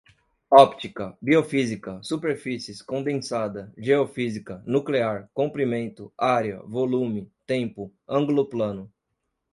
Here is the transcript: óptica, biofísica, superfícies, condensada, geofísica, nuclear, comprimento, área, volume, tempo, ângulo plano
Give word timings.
óptica, 0.49 1.15
biofísica, 1.21 2.01
superfícies, 2.01 2.81
condensada, 2.81 3.71
geofísica, 3.77 4.63
nuclear, 4.65 5.29
comprimento, 5.31 6.11
área, 6.17 6.57
volume, 6.63 7.31
tempo, 7.45 7.93
ângulo 8.07 8.49
plano 8.49 8.91